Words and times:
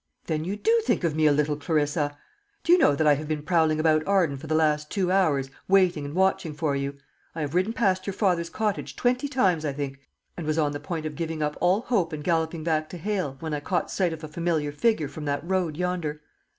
"Then 0.25 0.43
you 0.45 0.55
do 0.55 0.81
think 0.83 1.03
of 1.03 1.13
me 1.15 1.27
a 1.27 1.31
little, 1.31 1.55
Clarissa! 1.55 2.17
Do 2.63 2.73
you 2.73 2.79
know 2.79 2.95
that 2.95 3.05
I 3.05 3.13
have 3.13 3.27
been 3.27 3.43
prowling 3.43 3.79
about 3.79 4.01
Arden 4.07 4.35
for 4.35 4.47
the 4.47 4.55
last 4.55 4.89
two 4.89 5.11
hours, 5.11 5.51
waiting 5.67 6.05
and 6.05 6.15
watching 6.15 6.55
for 6.55 6.75
you? 6.75 6.95
I 7.35 7.41
have 7.41 7.53
ridden 7.53 7.71
past 7.71 8.07
your 8.07 8.15
father's 8.15 8.49
cottage 8.49 8.95
twenty 8.95 9.27
times, 9.27 9.63
I 9.63 9.73
think, 9.73 9.99
and 10.35 10.47
was 10.47 10.57
on 10.57 10.71
the 10.71 10.79
point 10.79 11.05
of 11.05 11.13
giving 11.13 11.43
up 11.43 11.55
all 11.61 11.81
hope 11.81 12.13
and 12.13 12.23
galloping 12.23 12.63
back 12.63 12.89
to 12.89 12.97
Hale, 12.97 13.37
when 13.41 13.53
I 13.53 13.59
caught 13.59 13.91
sight 13.91 14.11
of 14.11 14.23
a 14.23 14.27
familiar 14.27 14.71
figure 14.71 15.07
from 15.07 15.25
that 15.25 15.43
road 15.47 15.77
yonder." 15.77 16.21